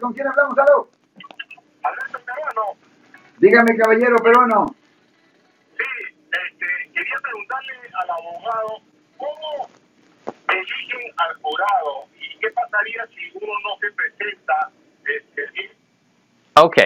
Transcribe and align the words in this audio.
¿Con 0.00 0.12
quién 0.12 0.26
hablamos? 0.26 0.58
¿Aló? 0.58 0.88
Alberto 1.82 2.18
Peruano, 2.24 2.76
Dígame, 3.38 3.76
caballero 3.76 4.16
peruano. 4.18 4.74
sí, 5.76 6.14
este, 6.30 6.66
quería 6.92 7.14
preguntarle 7.22 7.72
al 8.02 8.10
abogado 8.10 8.78
cómo 9.16 9.68
eligen 10.48 11.12
al 11.16 11.34
jurado 11.40 12.04
y 12.18 12.38
qué 12.38 12.50
pasaría 12.50 13.06
si 13.08 13.30
uno 13.38 13.52
no 13.64 13.78
se 13.80 13.90
presenta. 13.92 14.70
Este, 15.04 15.70
Ok, 16.56 16.76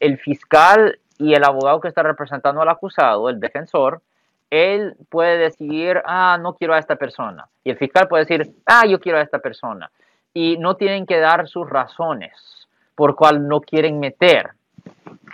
el 0.00 0.18
fiscal 0.18 0.98
y 1.18 1.34
el 1.34 1.44
abogado 1.44 1.80
que 1.80 1.88
está 1.88 2.02
representando 2.02 2.60
al 2.60 2.68
acusado, 2.68 3.28
el 3.28 3.40
defensor, 3.40 4.02
él 4.50 4.96
puede 5.10 5.36
decidir, 5.38 6.02
ah, 6.04 6.38
no 6.40 6.54
quiero 6.54 6.74
a 6.74 6.78
esta 6.78 6.96
persona. 6.96 7.46
Y 7.64 7.70
el 7.70 7.76
fiscal 7.76 8.08
puede 8.08 8.24
decir, 8.24 8.54
ah, 8.66 8.86
yo 8.86 8.98
quiero 8.98 9.18
a 9.18 9.22
esta 9.22 9.38
persona. 9.38 9.90
Y 10.32 10.56
no 10.58 10.76
tienen 10.76 11.06
que 11.06 11.18
dar 11.18 11.48
sus 11.48 11.68
razones 11.68 12.66
por 12.94 13.14
cuál 13.14 13.46
no 13.46 13.60
quieren 13.60 14.00
meter 14.00 14.50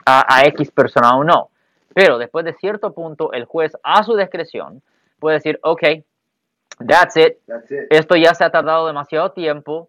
a, 0.05 0.27
a 0.28 0.44
X 0.47 0.70
persona 0.72 1.16
o 1.16 1.25
no. 1.25 1.50
Pero 1.94 2.19
después 2.19 2.44
de 2.44 2.55
cierto 2.55 2.92
punto, 2.92 3.33
el 3.33 3.44
juez 3.44 3.77
a 3.83 4.03
su 4.03 4.16
discreción 4.16 4.83
puede 5.20 5.36
decir, 5.36 5.61
ok, 5.62 5.83
that's 6.86 7.16
it, 7.16 7.38
That's 7.47 7.70
it. 7.70 7.86
esto 7.91 8.16
ya 8.16 8.34
se 8.34 8.44
ha 8.44 8.50
tardado 8.50 8.86
demasiado 8.86 9.31
tiempo, 9.31 9.88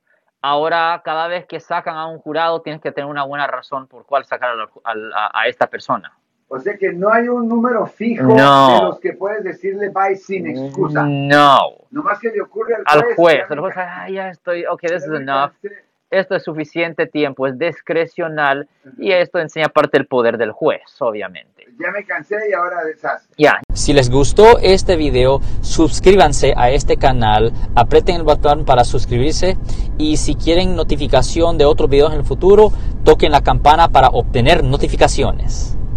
ahora 0.50 1.02
cada 1.04 1.28
vez 1.28 1.46
que 1.46 1.60
sacan 1.60 1.96
a 1.98 2.08
un 2.08 2.20
jurado 2.20 2.62
tienes 2.62 2.82
que 2.82 2.92
tener 2.92 3.10
una 3.10 3.24
buena 3.24 3.48
razón 3.48 3.88
por 3.88 4.06
cuál 4.06 4.26
sacar 4.26 4.52
al- 4.52 4.70
al- 4.84 5.14
a, 5.14 5.40
a 5.42 5.48
esta 5.48 5.68
persona. 5.68 6.14
O 6.48 6.60
sea 6.60 6.78
que 6.78 6.94
no 6.94 7.12
hay 7.12 7.28
un 7.28 7.50
número 7.50 7.88
fijo 7.88 8.24
No. 8.24 8.70
de 8.76 8.82
los 8.86 9.00
que 9.00 9.14
puedes 9.14 9.44
decirle 9.44 9.90
bye 9.90 10.16
sin 10.16 10.46
excusa. 10.48 11.04
No, 11.04 11.58
Nomás 11.90 12.20
que 12.20 12.30
le 12.30 12.42
ocurre 12.42 12.76
al 12.76 12.84
al 12.86 13.02
juez. 13.04 13.16
juez, 13.16 13.38
ya 13.38 13.44
el 13.50 13.56
me 13.56 13.62
juez, 13.62 13.76
ah, 13.78 14.10
ya 14.10 14.30
estoy, 14.30 14.66
ok, 14.68 14.82
this 14.82 15.04
is 15.04 15.12
enough. 15.12 15.52
Esto 16.10 16.36
es 16.36 16.44
suficiente 16.44 17.08
tiempo, 17.08 17.48
es 17.48 17.58
discrecional 17.58 18.68
y 18.98 19.12
esto 19.12 19.40
enseña 19.40 19.70
parte 19.70 19.98
del 19.98 20.08
poder 20.08 20.38
del 20.38 20.52
juez, 20.52 20.82
obviamente. 21.00 21.66
Ya 21.80 21.92
me 21.92 22.06
cansé 22.06 22.36
y 22.50 22.54
ahora 22.54 22.84
deshaz. 22.84 23.28
Ya, 23.38 23.60
Si 23.74 23.92
les 23.94 24.10
gustó 24.10 24.60
este 24.60 24.96
video, 24.96 25.42
suscríbanse 25.62 26.54
a 26.56 26.70
este 26.70 26.98
canal, 26.98 27.52
aprieten 27.76 28.16
el 28.16 28.24
botón 28.24 28.66
para 28.66 28.84
suscribirse 28.84 29.58
y 29.98 30.18
si 30.18 30.36
quieren 30.36 30.76
notificación 30.76 31.58
de 31.58 31.66
otros 31.66 31.90
videos 31.90 32.14
en 32.14 32.20
el 32.20 32.26
futuro, 32.26 32.72
toquen 33.04 33.32
la 33.32 33.42
campana 33.42 33.90
para 33.90 34.10
obtener 34.10 34.64
notificaciones. 34.64 35.78